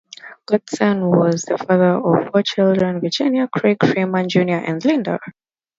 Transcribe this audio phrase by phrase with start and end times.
[0.47, 5.19] Gosden was the father of four children: Virginia, Craig, Freeman, Junior and Linda.